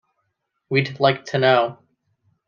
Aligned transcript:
We'd 0.67 0.99
like 0.99 1.25
to 1.25 1.37
know. 1.37 1.77